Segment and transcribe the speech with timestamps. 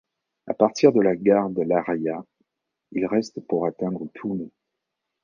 [0.47, 2.25] À partir de la gare de La Raya,
[2.91, 4.49] il reste pour atteindre Puno.